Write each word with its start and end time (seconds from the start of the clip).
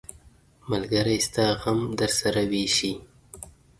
ملګری 0.69 1.17
ستا 1.27 1.45
غم 1.61 1.79
درسره 1.99 2.41
ویشي. 2.51 2.93